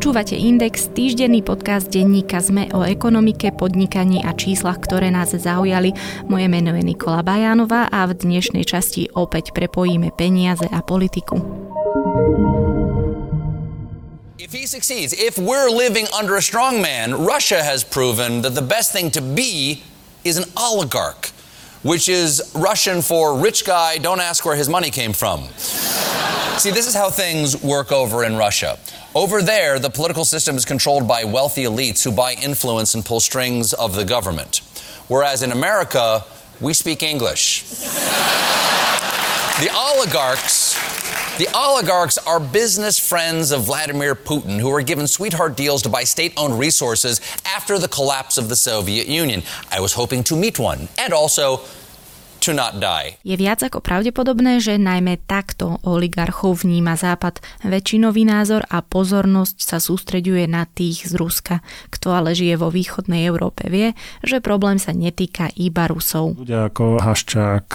[0.00, 5.92] Počúvate Index, týždenný podcast denníka ZME o ekonomike, podnikaní a číslach, ktoré nás zaujali.
[6.24, 11.44] Moje meno je Nikola Bajánová a v dnešnej časti opäť prepojíme peniaze a politiku.
[14.40, 18.64] If he succeeds, if we're living under a strong man, Russia has proven that the
[18.64, 19.84] best thing to be
[20.24, 21.28] is an oligarch,
[21.84, 25.44] which is Russian for rich guy, don't ask where his money came from.
[26.58, 28.78] See, this is how things work over in Russia.
[29.14, 33.20] Over there, the political system is controlled by wealthy elites who buy influence and pull
[33.20, 34.60] strings of the government.
[35.08, 36.24] Whereas in America,
[36.60, 37.64] we speak English.
[39.60, 40.78] the oligarchs
[41.40, 46.04] the oligarchs are business friends of Vladimir Putin who were given sweetheart deals to buy
[46.04, 49.42] state owned resources after the collapse of the Soviet Union.
[49.70, 51.62] I was hoping to meet one and also
[52.40, 53.20] to not die.
[53.20, 57.44] Je viac ako pravdepodobné, že najmä takto oligarchov vníma Západ.
[57.62, 61.60] Väčšinový názor a pozornosť sa sústreďuje na tých z Ruska.
[61.92, 63.92] Kto ale žije vo východnej Európe vie,
[64.24, 66.40] že problém sa netýka iba Rusov.
[66.40, 67.66] Ľudia ako Haščák,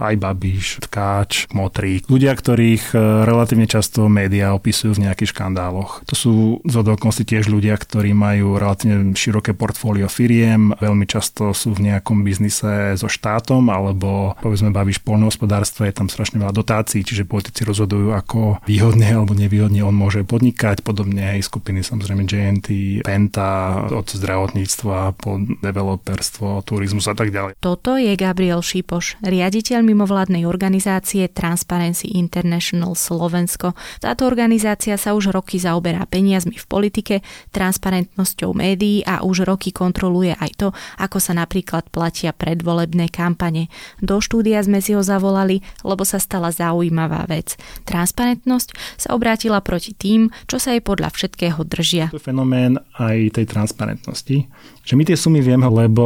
[0.00, 2.08] aj Babiš, Tkáč, Motrík.
[2.08, 6.08] Ľudia, ktorých e, relatívne často médiá opisujú v nejakých škandáloch.
[6.08, 11.76] To sú z okolností tiež ľudia, ktorí majú relatívne široké portfólio firiem, veľmi často sú
[11.76, 17.02] v nejakom biznise so štátom alebo alebo povedzme bavíš poľnohospodárstve, je tam strašne veľa dotácií,
[17.02, 20.86] čiže politici rozhodujú, ako výhodne alebo nevýhodne on môže podnikať.
[20.86, 27.58] Podobne aj skupiny samozrejme JNT, Penta, od zdravotníctva po developerstvo, turizmus a tak ďalej.
[27.58, 33.74] Toto je Gabriel Šipoš, riaditeľ mimovládnej organizácie Transparency International Slovensko.
[33.98, 37.14] Táto organizácia sa už roky zaoberá peniazmi v politike,
[37.50, 40.68] transparentnosťou médií a už roky kontroluje aj to,
[41.02, 43.66] ako sa napríklad platia predvolebné kampane.
[44.04, 47.56] Do štúdia sme si ho zavolali, lebo sa stala zaujímavá vec.
[47.88, 48.68] Transparentnosť
[49.00, 52.12] sa obrátila proti tým, čo sa jej podľa všetkého držia.
[52.12, 54.36] To je fenomén aj tej transparentnosti,
[54.84, 56.04] že my tie sumy vieme, lebo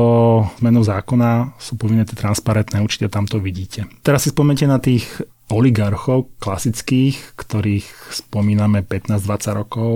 [0.63, 3.87] zmenou zákona sú povinné tie transparentné, určite tam to vidíte.
[4.07, 5.07] Teraz si spomente na tých
[5.51, 9.95] oligarchov klasických, ktorých spomíname 15-20 rokov.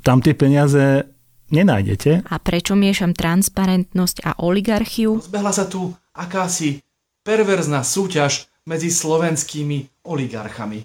[0.00, 1.04] Tam tie peniaze
[1.52, 2.24] nenájdete.
[2.24, 5.20] A prečo miešam transparentnosť a oligarchiu?
[5.20, 6.83] Zbehla sa tu akási
[7.24, 10.84] perverzná súťaž medzi slovenskými oligarchami.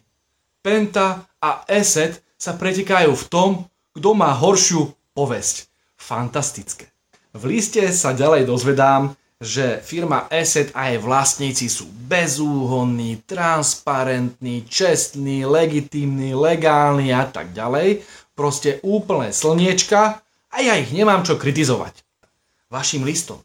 [0.63, 3.49] Penta a Eset sa pretekajú v tom,
[3.95, 5.67] kto má horšiu povesť.
[5.99, 6.87] Fantastické.
[7.35, 15.47] V liste sa ďalej dozvedám, že firma Asset a jej vlastníci sú bezúhonní, transparentní, čestní,
[15.47, 18.03] legitímni, legálni a tak ďalej.
[18.35, 20.19] Proste úplné slniečka
[20.51, 22.03] a ja ich nemám čo kritizovať.
[22.67, 23.39] Vašim listom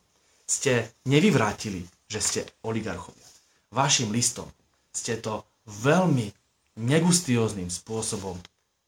[0.46, 3.26] ste nevyvrátili že ste oligarchovia.
[3.74, 4.46] Vašim listom
[4.94, 6.30] ste to veľmi
[6.78, 8.38] negustióznym spôsobom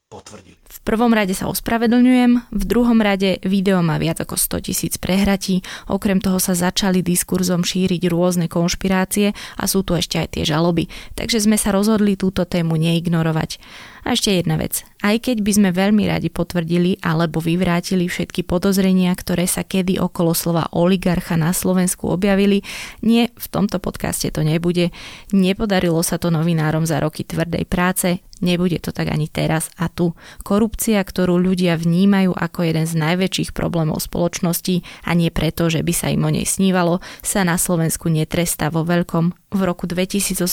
[0.06, 0.54] potvrdili.
[0.70, 5.66] V prvom rade sa ospravedlňujem, v druhom rade video má viac ako 100 tisíc prehratí,
[5.90, 10.86] okrem toho sa začali diskurzom šíriť rôzne konšpirácie a sú tu ešte aj tie žaloby,
[11.18, 13.58] takže sme sa rozhodli túto tému neignorovať.
[14.06, 14.86] A ešte jedna vec.
[15.02, 20.30] Aj keď by sme veľmi radi potvrdili alebo vyvrátili všetky podozrenia, ktoré sa kedy okolo
[20.30, 22.62] slova oligarcha na Slovensku objavili,
[23.02, 24.94] nie, v tomto podcaste to nebude.
[25.34, 30.12] Nepodarilo sa to novinárom za roky tvrdej práce, Nebude to tak ani teraz a tu.
[30.44, 35.92] Korupcia, ktorú ľudia vnímajú ako jeden z najväčších problémov spoločnosti a nie preto, že by
[35.96, 40.44] sa im o nej snívalo, sa na Slovensku netrestá vo veľkom v roku 2018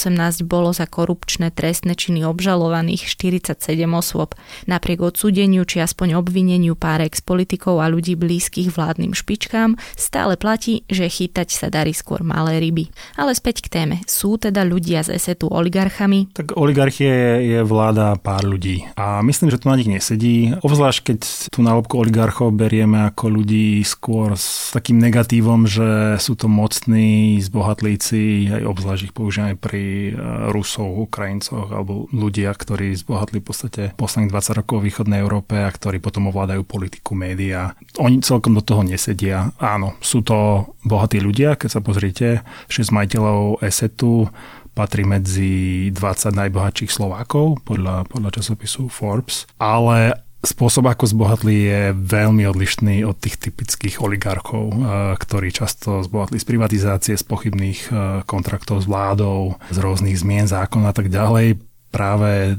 [0.47, 3.03] bolo za korupčné trestné činy obžalovaných
[3.44, 4.40] 47 osôb.
[4.72, 11.12] Napriek odsúdeniu či aspoň obvineniu pár ex-politikov a ľudí blízkych vládnym špičkám stále platí, že
[11.12, 12.88] chytať sa darí skôr malé ryby.
[13.20, 13.95] Ale späť k téme.
[14.07, 16.31] Sú teda ľudia z esetu oligarchami?
[16.31, 18.88] Tak oligarchie je vláda pár ľudí.
[18.95, 20.56] A myslím, že to na nich nesedí.
[20.63, 21.19] Obzvlášť keď
[21.51, 28.54] tú nálepku oligarchov berieme ako ľudí skôr s takým negatívom, že sú to mocní, zbohatlíci,
[28.54, 30.22] aj obzvlášť ich používame pri e,
[30.54, 35.72] Rusov, Ukrajincoch alebo ľudia, ktorí zbohatli v podstate posledných 20 rokov v východnej Európe a
[35.72, 37.78] ktorí potom ovládajú politiku, médiá.
[38.02, 39.54] Oni celkom do toho nesedia.
[39.62, 44.28] Áno, sú to bohatí ľudia, keď sa pozriete, 6 majiteľov Esetu
[44.74, 52.44] patrí medzi 20 najbohatších Slovákov podľa, podľa časopisu Forbes, ale spôsob, ako zbohatli, je veľmi
[52.44, 54.78] odlišný od tých typických oligarchov, eh,
[55.16, 57.94] ktorí často zbohatli z privatizácie, z pochybných eh,
[58.28, 61.73] kontraktov s vládou, z rôznych zmien zákona a tak ďalej.
[61.94, 62.57] Práve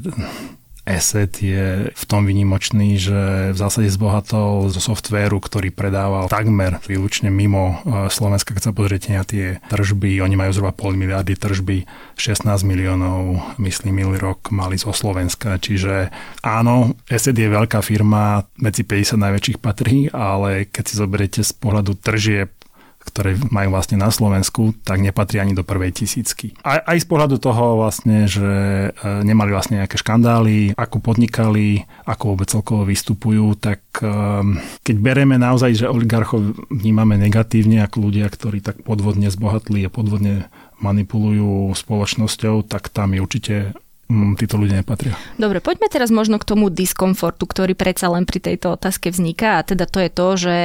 [0.85, 7.33] Asset je v tom vynimočný, že v zásade zbohatol zo softvéru, ktorý predával takmer výlučne
[7.33, 8.53] mimo e, Slovenska.
[8.53, 11.89] Keď sa pozriete na tie tržby, oni majú zhruba pol miliardy tržby,
[12.21, 15.57] 16 miliónov, myslím, minulý rok mali zo Slovenska.
[15.57, 16.13] Čiže
[16.45, 21.97] áno, Asset je veľká firma, medzi 50 najväčších patrí, ale keď si zoberiete z pohľadu
[21.97, 22.53] tržieb
[23.05, 26.57] ktoré majú vlastne na Slovensku, tak nepatrí ani do prvej tisícky.
[26.65, 28.51] Aj, aj z pohľadu toho vlastne, že
[28.91, 35.37] e, nemali vlastne nejaké škandály, ako podnikali, ako vôbec celkovo vystupujú, tak um, keď bereme
[35.37, 40.49] naozaj, že oligarchov vnímame negatívne ako ľudia, ktorí tak podvodne zbohatli a podvodne
[40.83, 43.55] manipulujú spoločnosťou, tak tam je určite
[44.37, 45.17] títo ľudia nepatria.
[45.41, 49.61] Dobre, poďme teraz možno k tomu diskomfortu, ktorý predsa len pri tejto otázke vzniká.
[49.61, 50.57] A teda to je to, že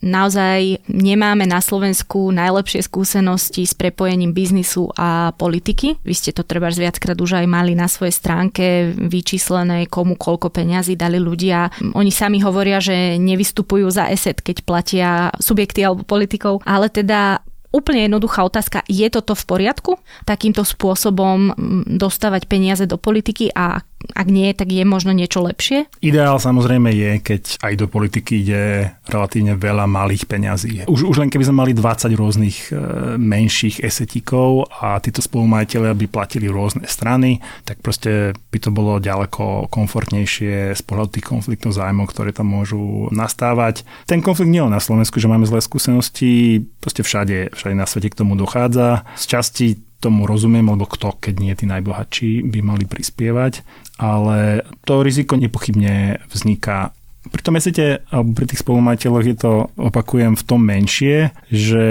[0.00, 6.00] naozaj nemáme na Slovensku najlepšie skúsenosti s prepojením biznisu a politiky.
[6.00, 10.96] Vy ste to treba viackrát už aj mali na svojej stránke vyčíslené, komu koľko peňazí
[10.96, 11.72] dali ľudia.
[11.96, 15.10] Oni sami hovoria, že nevystupujú za ESET, keď platia
[15.40, 19.92] subjekty alebo politikov, ale teda Úplne jednoduchá otázka, je toto v poriadku?
[20.24, 21.52] Takýmto spôsobom
[21.84, 25.88] dostávať peniaze do politiky a ak nie, tak je možno niečo lepšie?
[26.00, 30.86] Ideál samozrejme je, keď aj do politiky ide relatívne veľa malých peňazí.
[30.86, 32.72] Už, už len keby sme mali 20 rôznych e,
[33.18, 39.68] menších esetikov a títo spolumajiteľe by platili rôzne strany, tak proste by to bolo ďaleko
[39.72, 43.84] komfortnejšie z pohľadu tých konfliktov zájmov, ktoré tam môžu nastávať.
[44.04, 48.18] Ten konflikt nie na Slovensku, že máme zlé skúsenosti, proste všade, všade na svete k
[48.20, 49.06] tomu dochádza.
[49.16, 49.66] Z časti
[49.98, 53.66] tomu rozumiem, lebo kto, keď nie tí najbohatší, by mali prispievať
[53.98, 56.96] ale to riziko nepochybne vzniká
[57.28, 61.84] pri tom esete, alebo pri tých spolumajiteľoch je to, opakujem, v tom menšie, že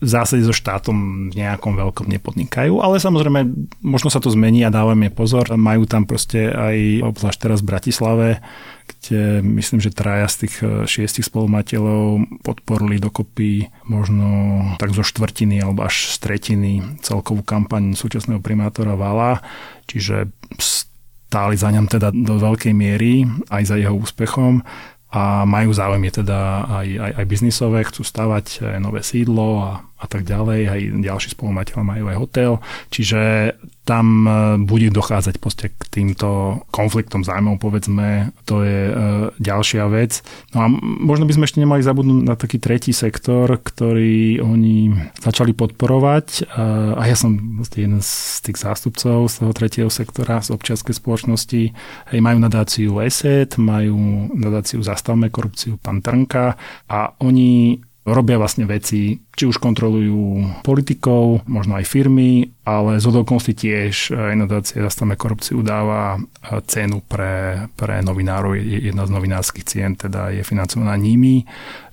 [0.00, 3.52] v zásade so štátom v nejakom veľkom nepodnikajú, ale samozrejme
[3.84, 5.50] možno sa to zmení a dávame pozor.
[5.54, 8.28] Majú tam proste aj, obzvlášť teraz v Bratislave,
[8.88, 14.28] kde myslím, že traja z tých eh, šiestich spolumateľov podporili dokopy možno
[14.80, 16.72] tak zo štvrtiny alebo až z tretiny
[17.04, 19.44] celkovú kampaň súčasného primátora Vala.
[19.88, 20.32] Čiže
[21.28, 24.64] stáli za ňom teda do veľkej miery, aj za jeho úspechom
[25.08, 30.06] a majú záujem teda aj, aj, aj biznisové, chcú stavať eh, nové sídlo a a
[30.06, 32.52] tak ďalej, aj ďalší spolumateľ majú aj hotel,
[32.94, 33.52] čiže
[33.88, 34.30] tam e,
[34.68, 38.94] bude dochádzať poste k týmto konfliktom zájmov, povedzme, to je e,
[39.40, 40.20] ďalšia vec.
[40.52, 44.92] No a možno by sme ešte nemali zabudnúť na taký tretí sektor, ktorý oni
[45.24, 46.26] začali podporovať.
[46.28, 46.40] E,
[47.00, 51.62] a ja som jeden z tých zástupcov z toho tretieho sektora, z občianskej spoločnosti.
[52.12, 56.04] Hej, majú nadáciu ESET, majú nadáciu Zastavme korupciu Pan
[56.88, 63.54] a oni robia vlastne veci, či už kontrolujú politikov, možno aj firmy, ale z okolností
[63.54, 68.56] tiež eh, nadácia Zastavme korupciu dáva eh, cenu pre, pre novinárov.
[68.58, 71.44] Jedna z novinárskych cien teda je financovaná nimi,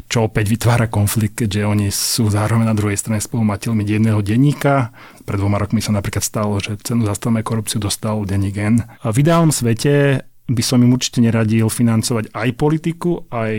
[0.06, 4.94] čo opäť vytvára konflikt, keďže oni sú zároveň na druhej strane spolumateľmi jedného denníka.
[5.26, 8.86] Pred dvoma rokmi sa napríklad stalo, že cenu Zastavme korupciu dostal denník N.
[9.02, 13.54] V ideálnom svete by som im určite neradil financovať aj politiku, aj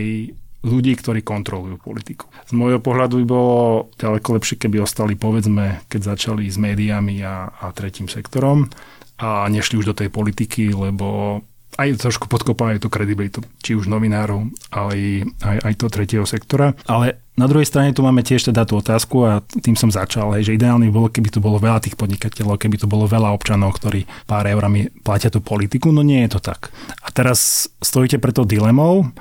[0.67, 2.27] ľudí, ktorí kontrolujú politiku.
[2.45, 3.55] Z môjho pohľadu by bolo
[3.95, 8.67] ďaleko lepšie, keby ostali, povedzme, keď začali s médiami a, a tretím sektorom
[9.17, 11.39] a nešli už do tej politiky, lebo
[11.77, 16.73] aj trošku podkopávajú tú kredibilitu, či už novinárov, ale aj, aj to tretieho sektora.
[16.89, 20.49] Ale na druhej strane tu máme tiež teda tú otázku a tým som začal, hej,
[20.49, 23.77] že ideálne by bolo, keby tu bolo veľa tých podnikateľov, keby tu bolo veľa občanov,
[23.77, 26.73] ktorí pár eurami platia tú politiku, no nie je to tak.
[27.05, 29.13] A teraz stojíte pred tou dilemou,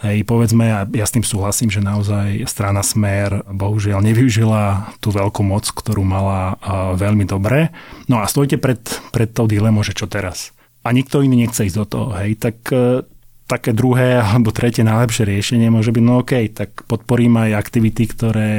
[0.00, 5.44] Hej, povedzme, a ja s tým súhlasím, že naozaj strana Smer bohužiaľ nevyužila tú veľkú
[5.44, 6.56] moc, ktorú mala
[6.96, 7.68] veľmi dobre.
[8.08, 8.80] No a stojte pred,
[9.12, 10.56] pred tou dilemou, že čo teraz?
[10.80, 13.04] A nikto iný nechce ísť do toho, hej, tak e,
[13.44, 18.52] také druhé alebo tretie najlepšie riešenie môže byť, no OK, tak podporím aj aktivity, ktoré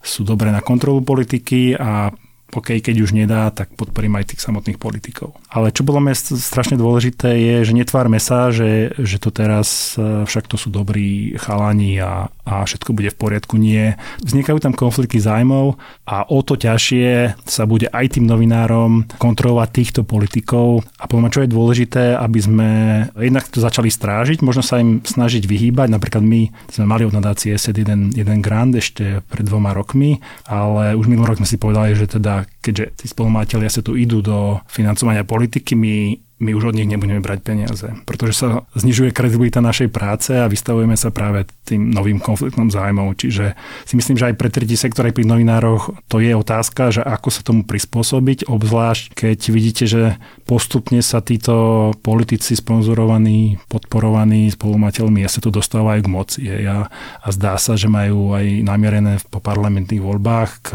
[0.00, 2.08] sú dobré na kontrolu politiky a
[2.52, 5.32] OK, keď už nedá, tak podporím aj tých samotných politikov.
[5.48, 10.28] Ale čo bolo mi strašne dôležité je, že netvárme sa, že, že to teraz e,
[10.28, 13.56] však to sú dobrí chalani a, a všetko bude v poriadku.
[13.56, 13.96] Nie.
[14.20, 20.00] Vznikajú tam konflikty zájmov a o to ťažšie sa bude aj tým novinárom kontrolovať týchto
[20.04, 20.84] politikov.
[21.00, 22.70] A poviem, čo je dôležité, aby sme
[23.16, 25.88] jednak to začali strážiť, možno sa im snažiť vyhýbať.
[25.88, 30.92] Napríklad my sme mali od nadácie SED jeden, jeden grant ešte pred dvoma rokmi, ale
[31.00, 34.60] už minulý rok sme si povedali, že teda keďže tí spolumáteľia sa tu idú do
[34.68, 39.94] financovania politiky, my my už od nich nebudeme brať peniaze, pretože sa znižuje kredibilita našej
[39.94, 43.14] práce a vystavujeme sa práve tým novým konfliktom zájmov.
[43.14, 43.54] Čiže
[43.86, 47.28] si myslím, že aj pre tretí sektor, aj pri novinároch to je otázka, že ako
[47.30, 50.02] sa tomu prispôsobiť, obzvlášť keď vidíte, že
[50.42, 56.38] postupne sa títo politici sponzorovaní, podporovaní spolumateľmi ja sa tu dostávajú k moci.
[56.42, 56.90] Ja,
[57.22, 60.68] a zdá sa, že majú aj namierené po parlamentných voľbách k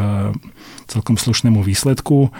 [0.87, 2.31] celkom slušnému výsledku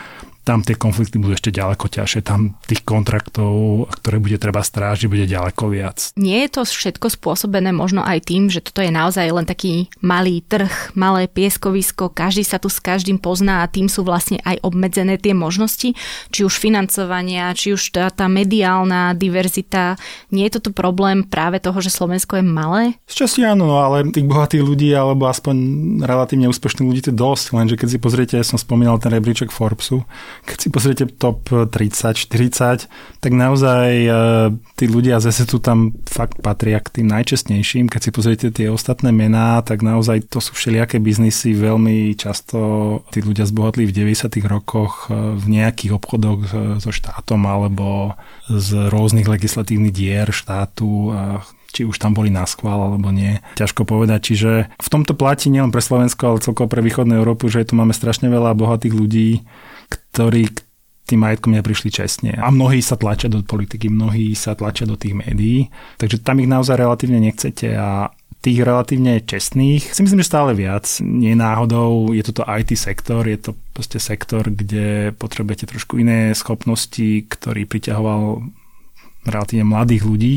[0.48, 5.27] tam tie konflikty budú ešte ďaleko ťažšie, tam tých kontraktov, ktoré bude treba strážiť, bude
[5.27, 6.16] ďaleko viac.
[6.16, 10.39] Nie je to všetko spôsobené možno aj tým, že toto je naozaj len taký malý
[10.39, 15.20] trh, malé pieskovisko, každý sa tu s každým pozná a tým sú vlastne aj obmedzené
[15.20, 15.92] tie možnosti,
[16.32, 20.00] či už financovania, či už tá, tá mediálna diverzita.
[20.32, 22.96] Nie je toto problém práve toho, že Slovensko je malé?
[23.12, 25.56] Z časti áno, no, ale tých bohatých ľudí, alebo aspoň
[26.08, 29.51] relatívne úspešných ľudí to je dosť, lenže keď si pozriete, ja som spomínal ten rebríček
[29.51, 30.06] Forbesu,
[30.44, 32.86] keď si pozriete top 30, 40,
[33.24, 34.12] tak naozaj e,
[34.77, 37.89] tí ľudia zase tu tam fakt patria k tým najčestnejším.
[37.89, 41.58] Keď si pozriete tie ostatné mená, tak naozaj to sú všelijaké biznisy.
[41.58, 44.38] Veľmi často tí ľudia zbohatli v 90.
[44.46, 46.50] rokoch e, v nejakých obchodoch e,
[46.84, 48.13] so štátom alebo
[48.48, 51.12] z rôznych legislatívnych dier štátu
[51.77, 53.38] či už tam boli na schvál alebo nie.
[53.60, 54.34] Ťažko povedať.
[54.34, 54.51] Čiže
[54.82, 58.32] v tomto platí nielen pre Slovensko, ale celkovo pre východnú Európu, že tu máme strašne
[58.32, 59.46] veľa bohatých ľudí,
[60.18, 60.66] ktorí k
[61.06, 62.34] tým majetkom neprišli čestne.
[62.42, 65.70] A mnohí sa tlačia do politiky, mnohí sa tlačia do tých médií,
[66.02, 68.10] takže tam ich naozaj relatívne nechcete a
[68.42, 70.86] tých relatívne čestných, si myslím, že stále viac.
[71.06, 77.26] Nie náhodou, je toto IT sektor, je to proste sektor, kde potrebujete trošku iné schopnosti,
[77.30, 78.42] ktorý priťahoval
[79.28, 80.36] relatívne mladých ľudí.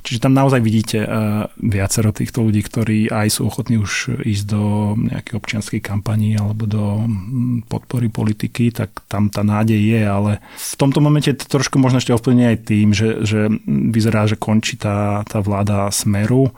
[0.00, 4.96] Čiže tam naozaj vidíte uh, viacero týchto ľudí, ktorí aj sú ochotní už ísť do
[4.96, 10.76] nejakej občianskej kampani alebo do mm, podpory politiky, tak tam tá nádej je, ale v
[10.80, 15.20] tomto momente to trošku možno ešte ovplyvne aj tým, že, že vyzerá, že končí tá,
[15.28, 16.48] tá vláda Smeru,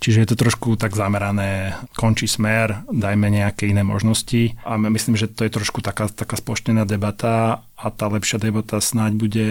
[0.00, 4.56] čiže je to trošku tak zamerané, končí Smer, dajme nejaké iné možnosti.
[4.64, 9.12] A myslím, že to je trošku taká, taká spoštená debata a tá lepšia debata snáď
[9.20, 9.46] bude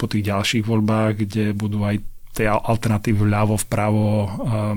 [0.00, 2.00] po tých ďalších voľbách, kde budú aj
[2.32, 4.28] tie alternatívy vľavo, vpravo um,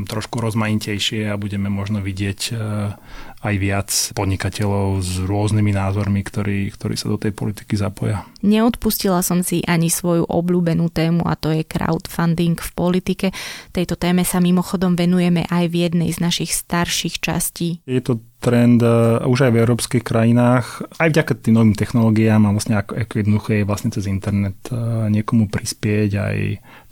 [0.03, 2.91] trošku rozmanitejšie a budeme možno vidieť uh,
[3.45, 8.25] aj viac podnikateľov s rôznymi názormi, ktorí, ktorí sa do tej politiky zapoja.
[8.41, 13.27] Neodpustila som si ani svoju obľúbenú tému a to je crowdfunding v politike.
[13.69, 17.85] Tejto téme sa mimochodom venujeme aj v jednej z našich starších častí.
[17.85, 22.53] Je to trend uh, už aj v európskych krajinách, aj vďaka tým novým technológiám a
[22.53, 26.35] vlastne ako, ako jednoduché je vlastne cez internet uh, niekomu prispieť aj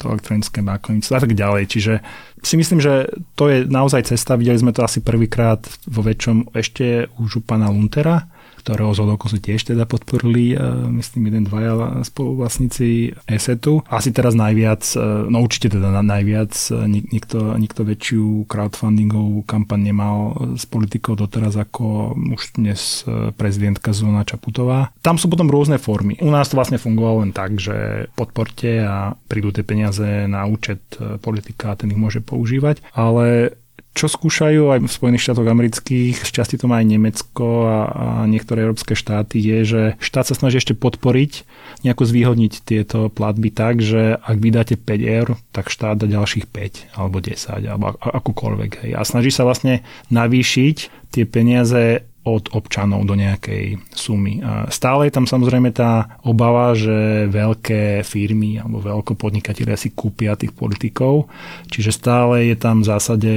[0.01, 1.63] to elektronické bankovníctvo a tak ďalej.
[1.69, 1.93] Čiže
[2.41, 3.07] si myslím, že
[3.37, 4.33] to je naozaj cesta.
[4.33, 8.27] Videli sme to asi prvýkrát vo väčšom ešte už u pána Luntera,
[8.63, 10.57] ktorého z okolností tiež teda podporili, e,
[10.95, 13.83] myslím, jeden, dvaja spoluvlastníci ESETu.
[13.91, 20.15] Asi teraz najviac, e, no určite teda najviac, e, nikto, nikto väčšiu crowdfundingovú kampaň nemal
[20.55, 23.03] s politikou doteraz ako už dnes
[23.35, 24.95] prezidentka Zona Čaputová.
[25.03, 26.15] Tam sú potom rôzne formy.
[26.23, 30.79] U nás to vlastne fungovalo len tak, že podporte a prídu tie peniaze na účet
[31.19, 33.57] politika a ten ich môže používať, ale
[33.93, 38.65] čo skúšajú aj v Spojených štátoch amerických, šťastie to má aj Nemecko a, a niektoré
[38.65, 41.45] európske štáty, je, že štát sa snaží ešte podporiť,
[41.85, 46.97] nejako zvýhodniť tieto platby tak, že ak vydáte 5 eur, tak štát dá ďalších 5
[46.97, 48.71] alebo 10 alebo akúkoľvek.
[48.81, 48.91] Hej.
[48.97, 50.77] A snaží sa vlastne navýšiť
[51.13, 54.39] tie peniaze od občanov do nejakej sumy.
[54.39, 60.55] A stále je tam samozrejme tá obava, že veľké firmy alebo veľkopodnikatelia si kúpia tých
[60.55, 61.27] politikov,
[61.67, 63.33] čiže stále je tam v zásade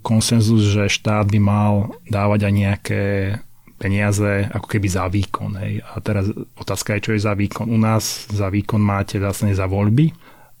[0.00, 1.72] konsenzus, že štát by mal
[2.08, 3.02] dávať aj nejaké
[3.80, 5.56] peniaze ako keby za výkon.
[5.56, 5.80] Hej.
[5.80, 6.28] A teraz
[6.60, 7.72] otázka je, čo je za výkon.
[7.72, 10.12] U nás za výkon máte vlastne za voľby,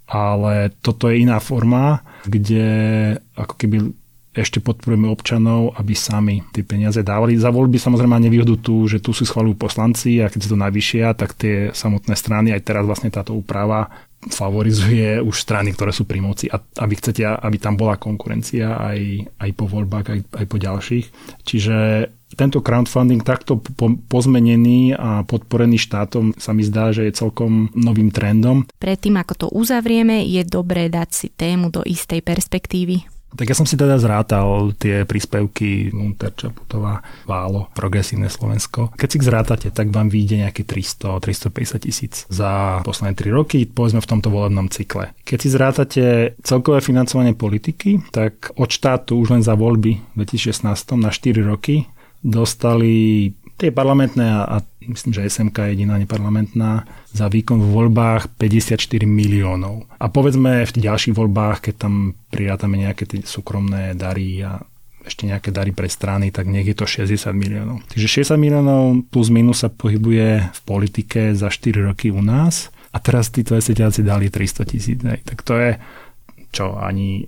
[0.08, 2.64] ale toto je iná forma, kde
[3.36, 3.76] ako keby
[4.30, 7.34] ešte podporujeme občanov, aby sami tie peniaze dávali.
[7.34, 10.58] Za voľby samozrejme má nevýhodu tu, že tu si schvalujú poslanci a keď sa to
[10.58, 13.90] navýšia, tak tie samotné strany, aj teraz vlastne táto úprava
[14.28, 19.00] favorizuje už strany, ktoré sú pri moci a, aby chcete, aby tam bola konkurencia aj,
[19.40, 21.06] aj po voľbách, aj, aj po ďalších.
[21.40, 21.76] Čiže
[22.36, 28.12] tento crowdfunding takto po, pozmenený a podporený štátom sa mi zdá, že je celkom novým
[28.12, 28.68] trendom.
[28.76, 33.19] Predtým, ako to uzavrieme, je dobré dať si tému do istej perspektívy.
[33.30, 38.90] Tak ja som si teda zrátal tie príspevky Munter, Čaputová, Válo, Progresívne Slovensko.
[38.98, 44.02] Keď si ich zrátate, tak vám vyjde nejaké 300-350 tisíc za posledné 3 roky, povedzme
[44.02, 45.14] v tomto volebnom cykle.
[45.22, 46.02] Keď si zrátate
[46.42, 51.86] celkové financovanie politiky, tak od štátu už len za voľby v 2016 na 4 roky
[52.20, 54.56] dostali Tie parlamentné a, a
[54.88, 59.84] myslím, že SMK je jediná neparlamentná za výkon v voľbách 54 miliónov.
[60.00, 64.64] A povedzme v tých ďalších voľbách, keď tam prirátame nejaké tie súkromné dary a
[65.04, 67.84] ešte nejaké dary pre strany, tak nech je to 60 miliónov.
[67.92, 72.98] Takže 60 miliónov plus minus sa pohybuje v politike za 4 roky u nás a
[72.98, 74.98] teraz títo esetiaci dali 300 tisíc.
[75.04, 75.76] Tak to je
[76.50, 77.22] čo ani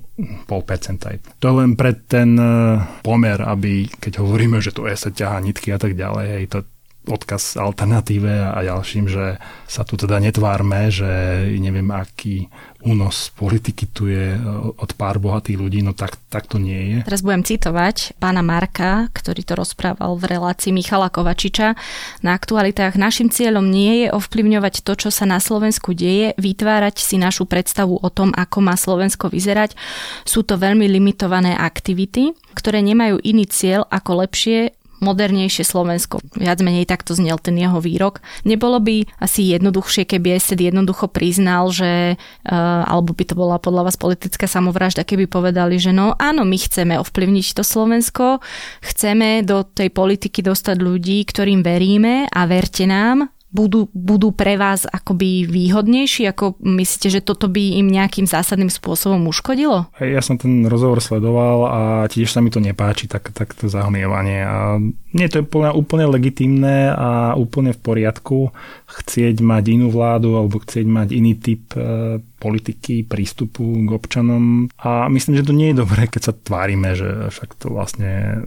[0.50, 1.14] pol percenta.
[1.38, 5.70] To je len pre ten e, pomer, aby keď hovoríme, že to ESA ťahá nitky
[5.70, 6.58] a tak ďalej, hej, to
[7.02, 11.10] odkaz alternatíve a ďalším, že sa tu teda netvárme, že
[11.58, 12.46] neviem aký
[12.82, 14.38] únos politiky tu je e,
[14.74, 16.98] od pár bohatých ľudí, no tak, tak to nie je.
[17.06, 21.78] Teraz budem citovať pána Marka, ktorý to rozprával v relácii Michala Kovačiča
[22.26, 22.98] na aktualitách.
[22.98, 28.02] Našim cieľom nie je ovplyvňovať to, čo sa na Slovensku deje, vytvárať si našu predstavu
[28.02, 29.78] o tom, ako má Slovensko vyzerať.
[30.26, 36.22] Sú to veľmi limitované aktivity, ktoré nemajú iný cieľ ako lepšie modernejšie Slovensko.
[36.38, 38.22] Viac menej takto znel ten jeho výrok.
[38.46, 42.16] Nebolo by asi jednoduchšie, keby ESET jednoducho priznal, že,
[42.46, 46.56] uh, alebo by to bola podľa vás politická samovražda, keby povedali, že no áno, my
[46.56, 48.38] chceme ovplyvniť to Slovensko,
[48.80, 54.88] chceme do tej politiky dostať ľudí, ktorým veríme a verte nám, budú, budú pre vás
[54.88, 56.26] akoby výhodnejší?
[56.32, 59.92] Ako myslíte, že toto by im nejakým zásadným spôsobom uškodilo?
[60.00, 64.40] Ja som ten rozhovor sledoval a tiež sa mi to nepáči, tak, tak to zahmievanie.
[64.42, 64.80] A
[65.12, 68.50] nie, to je úplne, úplne legitimné a úplne v poriadku
[68.88, 74.72] chcieť mať inú vládu alebo chcieť mať iný typ e, politiky, prístupu k občanom.
[74.80, 78.42] A myslím, že to nie je dobré, keď sa tvárime, že však to vlastne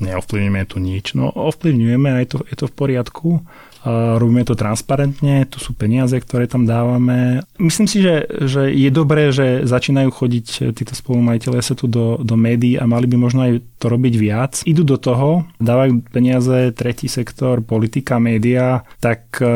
[0.00, 1.12] neovplyvňujeme tu nič.
[1.12, 3.30] No ovplyvňujeme a je to, je to v poriadku
[3.84, 7.40] robíme to transparentne, tu sú peniaze, ktoré tam dávame.
[7.56, 12.36] Myslím si, že, že je dobré, že začínajú chodiť títo spolumajiteľe sa tu do, do
[12.36, 14.52] médií a mali by možno aj to robiť viac.
[14.68, 19.48] Idú do toho, dávajú peniaze, tretí sektor, politika, média, tak e,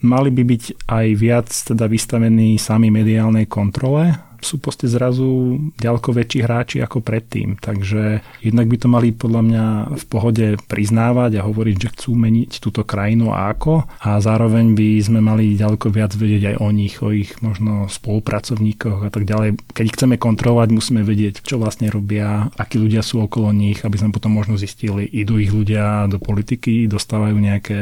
[0.00, 6.38] mali by byť aj viac teda vystavení sami mediálnej kontrole sú proste zrazu ďaleko väčší
[6.44, 7.58] hráči ako predtým.
[7.58, 9.64] Takže jednak by to mali podľa mňa
[9.98, 13.86] v pohode priznávať a hovoriť, že chcú meniť túto krajinu a ako.
[14.04, 19.06] A zároveň by sme mali ďaleko viac vedieť aj o nich, o ich možno spolupracovníkoch
[19.06, 19.58] a tak ďalej.
[19.74, 24.14] Keď chceme kontrolovať, musíme vedieť, čo vlastne robia, akí ľudia sú okolo nich, aby sme
[24.14, 27.78] potom možno zistili, idú ich ľudia do politiky, dostávajú nejaké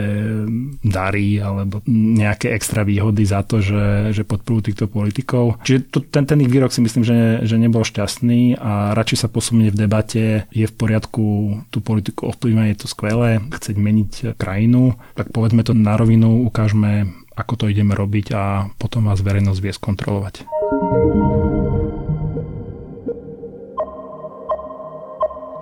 [0.80, 5.60] dary alebo nejaké extra výhody za to, že, že podporujú týchto politikov.
[5.66, 9.28] Čiže to, ten, ten ich výrok si myslím, že, že nebol šťastný a radšej sa
[9.28, 14.94] posunie v debate, je v poriadku tú politiku ovplyvňovať, je to skvelé, chceť meniť krajinu,
[15.18, 19.72] tak povedzme to na rovinu, ukážme, ako to ideme robiť a potom vás verejnosť vie
[19.74, 20.46] skontrolovať.